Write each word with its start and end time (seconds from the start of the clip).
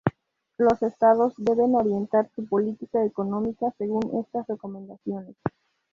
Los 0.57 0.81
Estados 0.81 1.35
deben 1.37 1.75
orientar 1.75 2.27
su 2.33 2.47
política 2.47 3.05
económica 3.05 3.71
según 3.77 4.01
estas 4.19 4.47
recomendaciones. 4.47 5.35